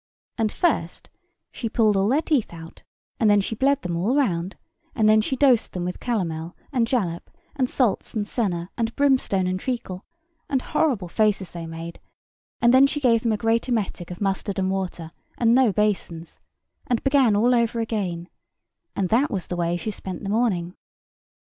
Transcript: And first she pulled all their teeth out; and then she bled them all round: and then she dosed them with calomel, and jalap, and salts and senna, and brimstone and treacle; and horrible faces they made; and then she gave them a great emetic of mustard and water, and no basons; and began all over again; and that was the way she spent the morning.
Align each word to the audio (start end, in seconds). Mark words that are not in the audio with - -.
And 0.35 0.51
first 0.51 1.11
she 1.51 1.69
pulled 1.69 1.95
all 1.95 2.07
their 2.07 2.23
teeth 2.23 2.53
out; 2.55 2.81
and 3.19 3.29
then 3.29 3.39
she 3.39 3.53
bled 3.53 3.83
them 3.83 3.95
all 3.95 4.15
round: 4.15 4.55
and 4.95 5.07
then 5.07 5.21
she 5.21 5.35
dosed 5.35 5.73
them 5.73 5.85
with 5.85 5.99
calomel, 5.99 6.55
and 6.73 6.87
jalap, 6.87 7.29
and 7.55 7.69
salts 7.69 8.15
and 8.15 8.27
senna, 8.27 8.71
and 8.79 8.95
brimstone 8.95 9.45
and 9.45 9.59
treacle; 9.59 10.03
and 10.49 10.63
horrible 10.63 11.07
faces 11.07 11.51
they 11.51 11.67
made; 11.67 11.99
and 12.63 12.73
then 12.73 12.87
she 12.87 12.99
gave 12.99 13.21
them 13.21 13.31
a 13.31 13.37
great 13.37 13.69
emetic 13.69 14.09
of 14.09 14.21
mustard 14.21 14.57
and 14.57 14.71
water, 14.71 15.11
and 15.37 15.53
no 15.53 15.71
basons; 15.71 16.41
and 16.87 17.03
began 17.03 17.35
all 17.35 17.53
over 17.53 17.79
again; 17.79 18.27
and 18.95 19.09
that 19.09 19.29
was 19.29 19.45
the 19.45 19.55
way 19.55 19.77
she 19.77 19.91
spent 19.91 20.23
the 20.23 20.29
morning. 20.29 20.73